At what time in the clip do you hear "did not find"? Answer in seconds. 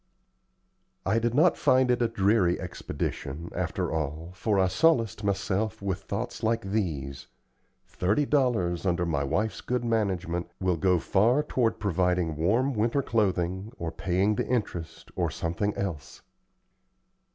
1.19-1.91